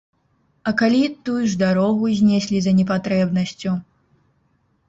[0.69, 3.77] А калі тую ж дарогу знеслі за непатрэбнасцю?